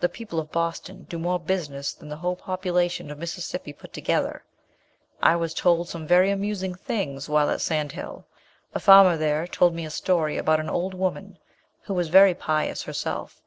The 0.00 0.10
people 0.10 0.38
of 0.38 0.52
Boston 0.52 1.04
do 1.08 1.18
more 1.18 1.40
business 1.40 1.94
than 1.94 2.10
the 2.10 2.18
whole 2.18 2.36
population 2.36 3.10
of 3.10 3.16
Mississippi 3.16 3.72
put 3.72 3.94
together. 3.94 4.44
I 5.22 5.36
was 5.36 5.54
told 5.54 5.88
some 5.88 6.06
very 6.06 6.30
amusing 6.30 6.74
things 6.74 7.30
while 7.30 7.48
at 7.48 7.62
Sand 7.62 7.92
Hill. 7.92 8.26
A 8.74 8.78
farmer 8.78 9.16
there 9.16 9.46
told 9.46 9.74
me 9.74 9.86
a 9.86 9.90
story 9.90 10.36
about 10.36 10.60
an 10.60 10.68
old 10.68 10.92
woman, 10.92 11.38
who 11.84 11.94
was 11.94 12.08
very 12.10 12.34
pious 12.34 12.82
herself. 12.82 13.40